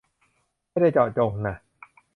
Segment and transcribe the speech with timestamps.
[0.69, 1.55] ไม่ได้เจาะจงน่ะ